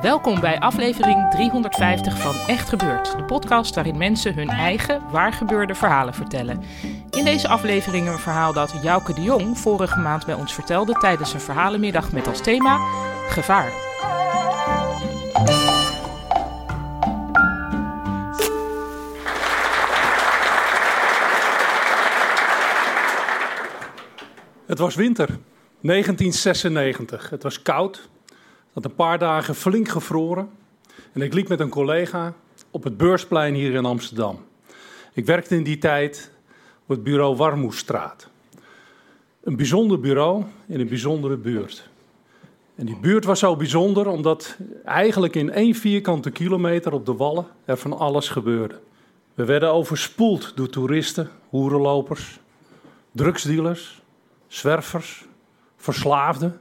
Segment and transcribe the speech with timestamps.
[0.00, 6.14] Welkom bij aflevering 350 van Echt Gebeurd, de podcast waarin mensen hun eigen waargebeurde verhalen
[6.14, 6.62] vertellen.
[7.10, 11.32] In deze aflevering een verhaal dat Jouke de Jong vorige maand bij ons vertelde tijdens
[11.32, 12.78] een verhalenmiddag met als thema
[13.28, 13.72] gevaar.
[24.66, 25.38] Het was winter,
[25.82, 27.30] 1996.
[27.30, 28.08] Het was koud.
[28.72, 30.50] Had een paar dagen flink gevroren.
[31.12, 32.34] En ik liep met een collega
[32.70, 34.44] op het beursplein hier in Amsterdam.
[35.12, 36.30] Ik werkte in die tijd
[36.82, 38.28] op het bureau Warmoestraat.
[39.40, 41.90] Een bijzonder bureau in een bijzondere buurt.
[42.74, 47.46] En die buurt was zo bijzonder omdat eigenlijk in één vierkante kilometer op de wallen
[47.64, 48.80] er van alles gebeurde.
[49.34, 52.40] We werden overspoeld door toeristen, hoerenlopers,
[53.12, 54.02] drugsdealers,
[54.46, 55.24] zwervers,
[55.82, 56.60] verslaafden.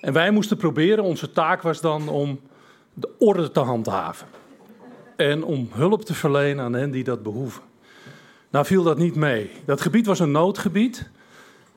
[0.00, 2.40] En wij moesten proberen, onze taak was dan om
[2.94, 4.26] de orde te handhaven.
[5.16, 7.62] En om hulp te verlenen aan hen die dat behoeven.
[8.50, 9.50] Nou viel dat niet mee.
[9.64, 11.10] Dat gebied was een noodgebied.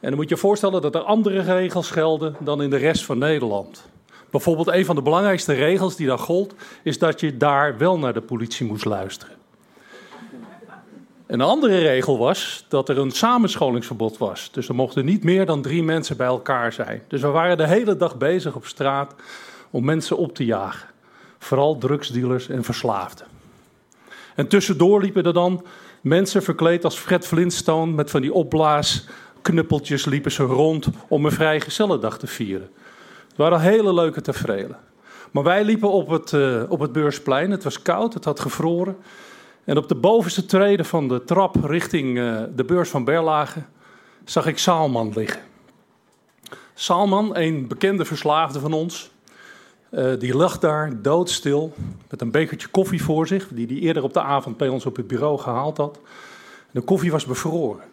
[0.00, 3.04] En dan moet je je voorstellen dat er andere regels gelden dan in de rest
[3.04, 3.84] van Nederland.
[4.30, 8.12] Bijvoorbeeld een van de belangrijkste regels die daar gold, is dat je daar wel naar
[8.12, 9.41] de politie moest luisteren.
[11.32, 14.48] Een andere regel was dat er een samenscholingsverbod was.
[14.52, 17.02] Dus er mochten niet meer dan drie mensen bij elkaar zijn.
[17.08, 19.14] Dus we waren de hele dag bezig op straat
[19.70, 20.88] om mensen op te jagen.
[21.38, 23.26] Vooral drugsdealers en verslaafden.
[24.34, 25.64] En tussendoor liepen er dan
[26.00, 32.18] mensen verkleed als Fred Flintstone met van die opblaasknuppeltjes liepen ze rond om een vrijgezellendag
[32.18, 32.70] te vieren.
[33.28, 34.76] Het waren hele leuke tevreden.
[35.30, 37.50] Maar wij liepen op het, eh, op het beursplein.
[37.50, 38.96] Het was koud, het had gevroren.
[39.64, 43.62] En op de bovenste treden van de trap richting eh, de beurs van Berlage
[44.24, 45.40] zag ik Saalman liggen.
[46.74, 49.10] Saalman, een bekende verslaafde van ons,
[49.90, 51.72] eh, die lag daar doodstil
[52.10, 54.96] met een bekertje koffie voor zich, die hij eerder op de avond bij ons op
[54.96, 56.00] het bureau gehaald had.
[56.70, 57.84] De koffie was bevroren.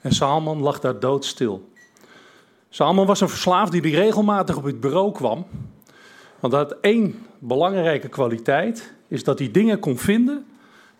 [0.00, 1.68] En Saalman lag daar doodstil.
[2.68, 5.46] Saalman was een verslaafde die regelmatig op het bureau kwam.
[6.40, 10.46] Want hij had één belangrijke kwaliteit, is dat hij dingen kon vinden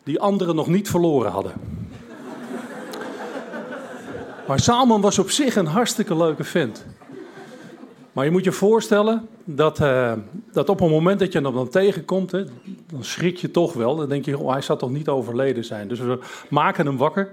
[0.05, 1.53] die anderen nog niet verloren hadden.
[4.47, 6.85] Maar Salman was op zich een hartstikke leuke vent.
[8.13, 10.13] Maar je moet je voorstellen dat, eh,
[10.53, 13.97] dat op het moment dat je hem dan tegenkomt, dan schrik je toch wel.
[13.97, 15.89] Dan denk je, oh, hij zal toch niet overleden zijn.
[15.89, 16.19] Dus we
[16.51, 17.31] maken hem wakker,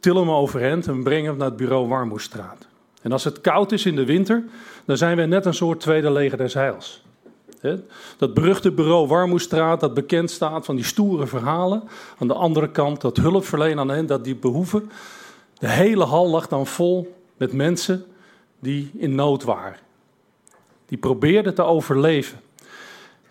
[0.00, 2.66] tillen hem overeind en brengen hem naar het bureau Warmoestraat.
[3.02, 4.44] En als het koud is in de winter,
[4.84, 7.02] dan zijn we net een soort tweede leger des heils.
[8.16, 11.82] Dat beruchte bureau Warmoestraat, dat bekend staat van die stoere verhalen.
[12.18, 14.90] Aan de andere kant dat hulp verlenen aan hen dat die behoeven.
[15.58, 18.04] De hele hal lag dan vol met mensen
[18.60, 19.78] die in nood waren.
[20.86, 22.40] Die probeerden te overleven.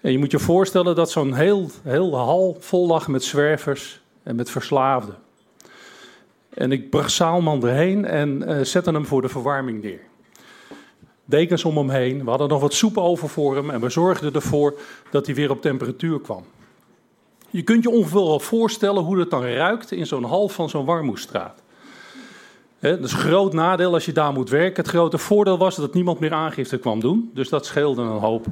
[0.02, 4.36] En je moet je voorstellen dat zo'n heel, heel hal vol lag met zwervers en
[4.36, 5.16] met verslaafden.
[6.50, 10.09] En ik bracht Saalman erheen en eh, zette hem voor de verwarming neer
[11.31, 12.24] dekens om hem heen.
[12.24, 14.80] We hadden nog wat soep over voor hem en we zorgden ervoor
[15.12, 16.44] dat hij weer op temperatuur kwam.
[17.50, 20.86] Je kunt je ongeveer wel voorstellen hoe het dan ruikt in zo'n hal van zo'n
[20.86, 21.62] warmoestraat.
[22.80, 24.84] Dat is groot nadeel als je daar moet werken.
[24.84, 28.46] Het grote voordeel was dat niemand meer aangifte kwam doen, dus dat scheelde een hoop.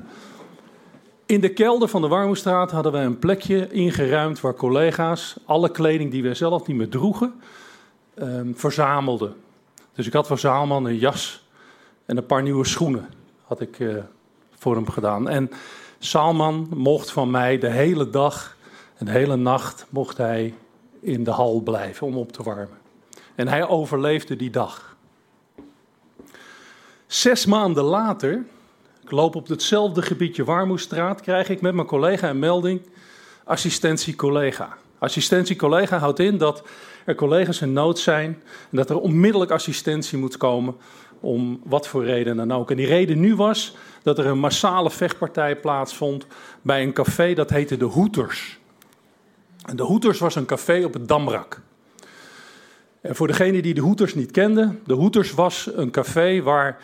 [1.30, 6.12] In de kelder van de Warmoestraat hadden we een plekje ingeruimd waar collega's alle kleding
[6.12, 7.34] die we zelf niet meer droegen,
[8.14, 9.34] ehm, verzamelden.
[9.96, 11.44] Dus ik had voor Zaalman een jas
[12.10, 13.10] en een paar nieuwe schoenen
[13.44, 13.96] had ik eh,
[14.58, 15.30] voor hem gedaan.
[15.30, 15.52] En
[16.00, 18.58] Salman mocht van mij de hele dag,
[18.98, 20.54] en de hele nacht, mocht hij
[21.00, 22.78] in de hal blijven om op te warmen.
[23.36, 24.96] En hij overleefde die dag.
[27.08, 28.44] Zes maanden later,
[29.04, 32.82] ik loop op hetzelfde gebiedje Warmoestraat, krijg ik met mijn collega een melding,
[33.44, 34.78] assistentie collega.
[34.98, 36.64] Assistentie collega houdt in dat
[37.06, 40.76] er collega's in nood zijn en dat er onmiddellijk assistentie moet komen
[41.20, 42.72] Om wat voor reden dan ook.
[42.72, 46.28] En die reden nu was dat er een massale vechtpartij plaatsvond
[46.62, 48.60] bij een café dat heette De Hoeters.
[49.66, 51.62] En De Hoeters was een café op het Damrak.
[53.02, 56.78] En voor degene die De Hoeters niet kenden, De Hoeters was een café waar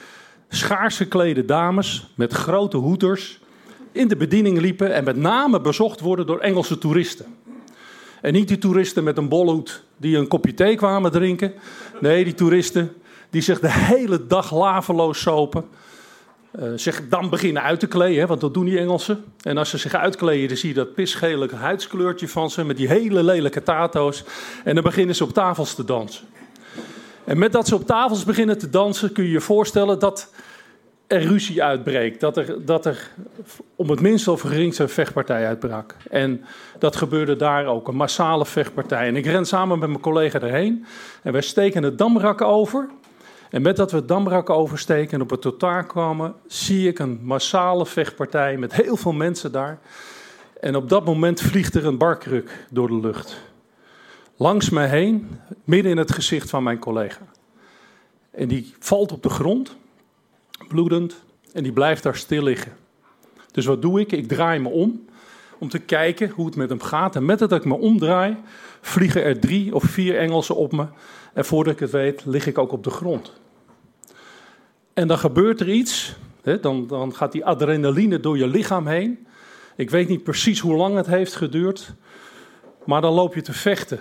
[0.50, 3.40] schaars geklede dames met grote hoeters
[3.92, 7.26] in de bediening liepen en met name bezocht worden door Engelse toeristen.
[8.22, 11.54] En niet die toeristen met een bolhoed die een kopje thee kwamen drinken.
[12.02, 12.94] Nee, die toeristen
[13.36, 15.66] die zich de hele dag laveloos sopen.
[16.60, 19.24] Uh, zich dan beginnen uit te kleden, want dat doen die Engelsen.
[19.42, 22.88] En als ze zich uitkleden, dan zie je dat pisgele huidskleurtje van ze met die
[22.88, 24.24] hele lelijke tato's.
[24.64, 26.26] En dan beginnen ze op tafels te dansen.
[27.24, 30.34] En met dat ze op tafels beginnen te dansen, kun je je voorstellen dat
[31.08, 32.20] er ruzie uitbreekt.
[32.20, 33.12] Dat er, dat er
[33.76, 35.96] om het minst of geringst een vechtpartij uitbrak.
[36.10, 36.46] En
[36.80, 39.08] dat gebeurde daar ook, een massale vechtpartij.
[39.08, 40.86] En ik ren samen met mijn collega erheen.
[41.22, 42.90] En wij steken het Damrak over.
[43.50, 47.20] En met dat we het Damrak oversteken en op het totaal kwamen, zie ik een
[47.24, 49.80] massale vechtpartij met heel veel mensen daar.
[50.60, 53.38] En op dat moment vliegt er een barkruk door de lucht.
[54.36, 57.22] Langs mij heen, midden in het gezicht van mijn collega.
[58.32, 59.76] En die valt op de grond
[60.68, 62.74] bloedend, en die blijft daar stil liggen.
[63.52, 64.12] Dus wat doe ik?
[64.12, 65.06] Ik draai me om
[65.66, 67.16] om te kijken hoe het met hem gaat.
[67.16, 68.38] En met dat ik me omdraai,
[68.82, 70.86] vliegen er drie of vier Engelsen op me.
[71.34, 73.34] En voordat ik het weet, lig ik ook op de grond.
[74.94, 76.16] En dan gebeurt er iets.
[76.42, 79.28] Hè, dan, dan gaat die adrenaline door je lichaam heen.
[79.76, 81.94] Ik weet niet precies hoe lang het heeft geduurd.
[82.86, 84.00] Maar dan loop je te vechten.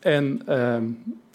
[0.00, 0.76] En uh,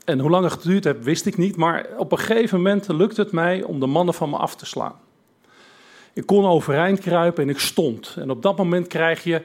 [0.06, 1.56] en hoe lang het geduurd heeft, wist ik niet.
[1.56, 4.66] Maar op een gegeven moment lukte het mij om de mannen van me af te
[4.66, 4.96] slaan.
[6.14, 8.16] Ik kon overeind kruipen en ik stond.
[8.18, 9.42] En op dat moment krijg je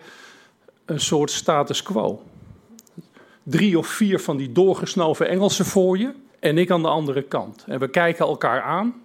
[0.86, 2.22] een soort status quo.
[3.42, 7.64] Drie of vier van die doorgesnoven Engelsen voor je en ik aan de andere kant.
[7.66, 9.02] En we kijken elkaar aan.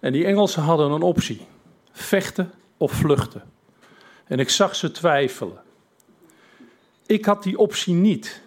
[0.00, 1.46] En die Engelsen hadden een optie:
[1.92, 3.42] vechten of vluchten.
[4.24, 5.60] En ik zag ze twijfelen.
[7.06, 8.42] Ik had die optie niet.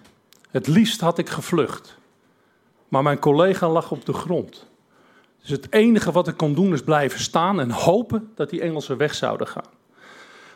[0.52, 1.98] Het liefst had ik gevlucht.
[2.88, 4.66] Maar mijn collega lag op de grond.
[5.42, 8.98] Dus het enige wat ik kon doen is blijven staan en hopen dat die Engelsen
[8.98, 9.70] weg zouden gaan.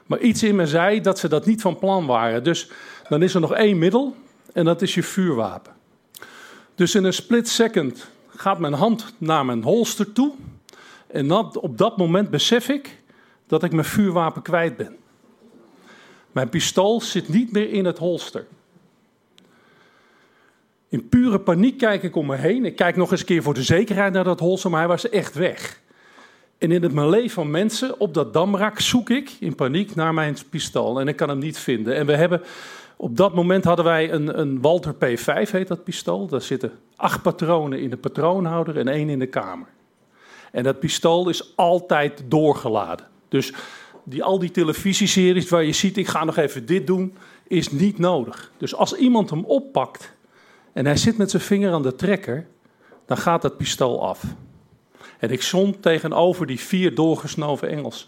[0.09, 2.44] Maar iets in me zei dat ze dat niet van plan waren.
[2.44, 2.69] Dus
[3.09, 4.15] dan is er nog één middel
[4.53, 5.73] en dat is je vuurwapen.
[6.75, 10.33] Dus in een split second gaat mijn hand naar mijn holster toe.
[11.07, 13.01] En op dat moment besef ik
[13.47, 14.97] dat ik mijn vuurwapen kwijt ben.
[16.31, 18.45] Mijn pistool zit niet meer in het holster.
[20.88, 22.65] In pure paniek kijk ik om me heen.
[22.65, 25.09] Ik kijk nog eens een keer voor de zekerheid naar dat holster, maar hij was
[25.09, 25.79] echt weg.
[26.59, 30.38] En in het melee van mensen op dat damrak zoek ik in paniek naar mijn
[30.50, 31.00] pistool.
[31.00, 31.95] En ik kan hem niet vinden.
[31.95, 32.41] En we hebben,
[32.97, 36.27] op dat moment hadden wij een, een Walter P5, heet dat pistool.
[36.27, 39.67] Daar zitten acht patronen in de patroonhouder en één in de kamer.
[40.51, 43.06] En dat pistool is altijd doorgeladen.
[43.29, 43.53] Dus
[44.03, 47.15] die, al die televisieseries waar je ziet, ik ga nog even dit doen,
[47.47, 48.51] is niet nodig.
[48.57, 50.13] Dus als iemand hem oppakt
[50.73, 52.47] en hij zit met zijn vinger aan de trekker,
[53.06, 54.23] dan gaat dat pistool af.
[55.19, 58.07] En ik stond tegenover die vier doorgesnoven Engelsen.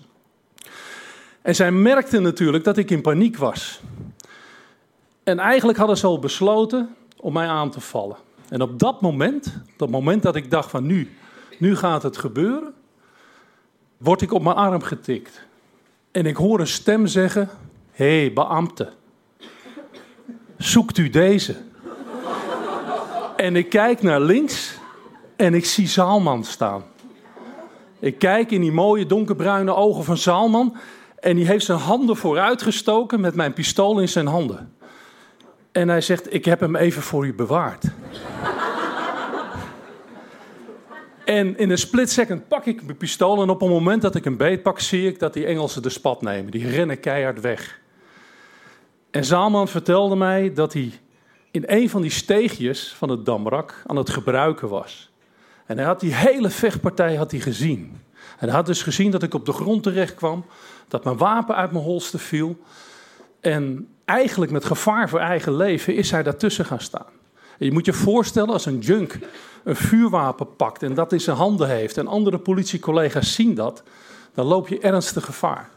[1.41, 3.81] En zij merkten natuurlijk dat ik in paniek was.
[5.23, 8.17] En eigenlijk hadden ze al besloten om mij aan te vallen.
[8.49, 11.15] En op dat moment, dat moment dat ik dacht van nu,
[11.59, 12.73] nu gaat het gebeuren,
[13.97, 15.41] word ik op mijn arm getikt.
[16.11, 17.49] En ik hoor een stem zeggen,
[17.91, 18.89] hé hey, beambte,
[20.57, 21.55] zoekt u deze?
[23.35, 24.73] En ik kijk naar links
[25.35, 26.83] en ik zie Zaalman staan.
[28.01, 30.77] Ik kijk in die mooie donkerbruine ogen van Zaalman
[31.19, 34.73] en die heeft zijn handen vooruitgestoken met mijn pistool in zijn handen.
[35.71, 37.83] En hij zegt: Ik heb hem even voor u bewaard.
[41.25, 44.23] en in een split second pak ik mijn pistool en op het moment dat ik
[44.23, 46.51] hem beet pak, zie ik dat die Engelsen de spat nemen.
[46.51, 47.79] Die rennen keihard weg.
[49.11, 50.91] En Zaalman vertelde mij dat hij
[51.51, 55.10] in een van die steegjes van het Damrak aan het gebruiken was.
[55.65, 58.01] En hij had die hele vechtpartij had hij gezien.
[58.39, 60.45] En hij had dus gezien dat ik op de grond terecht kwam,
[60.87, 62.57] dat mijn wapen uit mijn holster viel.
[63.39, 67.09] En eigenlijk met gevaar voor eigen leven is hij daartussen gaan staan.
[67.57, 69.19] En je moet je voorstellen als een junk
[69.63, 73.83] een vuurwapen pakt en dat in zijn handen heeft en andere politiecollega's zien dat,
[74.33, 75.69] dan loop je ernstig gevaar.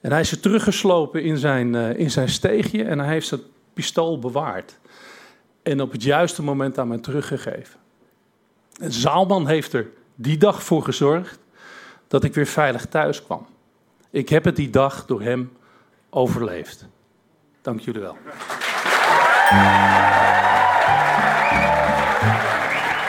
[0.00, 3.40] En hij is er teruggeslopen in zijn, uh, in zijn steegje en hij heeft zijn
[3.74, 4.78] pistool bewaard
[5.62, 7.81] en op het juiste moment aan mij teruggegeven.
[8.80, 11.38] Zaalman heeft er die dag voor gezorgd
[12.08, 13.46] dat ik weer veilig thuis kwam.
[14.10, 15.52] Ik heb het die dag door hem
[16.10, 16.86] overleefd.
[17.62, 18.16] Dank jullie wel.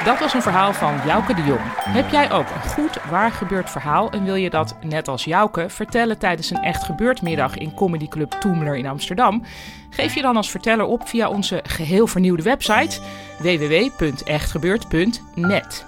[0.06, 1.62] Dat was een verhaal van Jouke de Jong.
[1.76, 5.70] Heb jij ook een goed waar gebeurd verhaal en wil je dat, net als Jouke,
[5.70, 9.44] vertellen tijdens een echt gebeurd middag in Comedy Club Toemler in Amsterdam?
[9.90, 13.00] Geef je dan als verteller op via onze geheel vernieuwde website
[13.40, 15.86] www.echtgebeurd.net.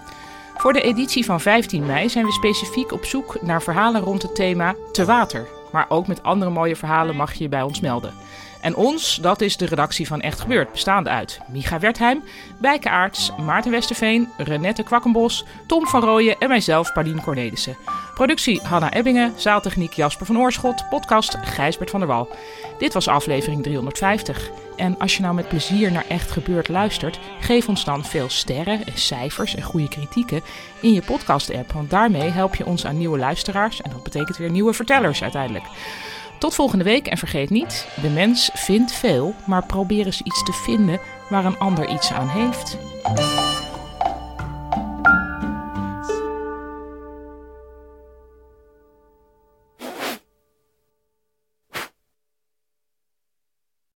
[0.58, 4.36] Voor de editie van 15 mei zijn we specifiek op zoek naar verhalen rond het
[4.36, 5.48] thema te water.
[5.72, 8.14] Maar ook met andere mooie verhalen mag je je bij ons melden.
[8.66, 12.24] En ons, dat is de redactie van Echt Gebeurd, bestaande uit Micha Wertheim,
[12.58, 17.78] Bijke Aarts, Maarten Westerveen, Renette Kwakkenbos, Tom van Rooyen en mijzelf, Paulien Cornelissen.
[18.14, 22.30] Productie Hanna Ebbingen, zaaltechniek Jasper van Oorschot, podcast Gijsbert van der Wal.
[22.78, 24.50] Dit was aflevering 350.
[24.76, 28.86] En als je nou met plezier naar Echt Gebeurd luistert, geef ons dan veel sterren
[28.86, 30.42] en cijfers en goede kritieken
[30.82, 31.72] in je podcast-app.
[31.72, 35.66] Want daarmee help je ons aan nieuwe luisteraars en dat betekent weer nieuwe vertellers uiteindelijk.
[36.40, 40.54] Tot volgende week en vergeet niet, de mens vindt veel, maar probeer eens iets te
[40.54, 41.00] vinden
[41.30, 42.78] waar een ander iets aan heeft.